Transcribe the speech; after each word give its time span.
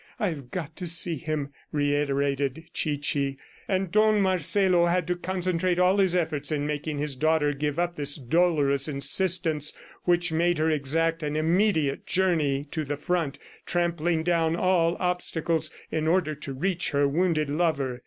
"I've 0.19 0.49
got 0.49 0.75
to 0.77 0.87
see 0.87 1.15
him!" 1.17 1.49
reiterated 1.71 2.63
Chichi. 2.73 3.37
And 3.67 3.91
Don 3.91 4.19
Marcelo 4.19 4.87
had 4.87 5.05
to 5.05 5.15
concentrate 5.15 5.77
all 5.77 5.97
his 5.97 6.15
efforts 6.15 6.51
in 6.51 6.65
making 6.65 6.97
his 6.97 7.15
daughter 7.15 7.53
give 7.53 7.77
up 7.77 7.97
this 7.97 8.15
dolorous 8.15 8.87
insistence 8.87 9.73
which 10.05 10.31
made 10.31 10.57
her 10.57 10.71
exact 10.71 11.21
an 11.21 11.35
immediate 11.35 12.07
journey 12.07 12.63
to 12.71 12.83
the 12.83 12.97
front, 12.97 13.37
trampling 13.67 14.23
down 14.23 14.55
all 14.55 14.97
obstacles, 14.99 15.69
in 15.91 16.07
order 16.07 16.33
to 16.33 16.51
reach 16.51 16.89
her 16.89 17.07
wounded 17.07 17.51
lover. 17.51 17.99